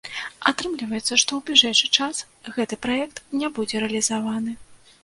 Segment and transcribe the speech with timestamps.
[0.51, 2.25] Атрымліваецца, што ў бліжэйшы час
[2.59, 4.61] гэты праект не будзе рэалізаваны.